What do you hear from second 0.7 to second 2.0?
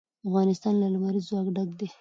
له لمریز ځواک ډک دی.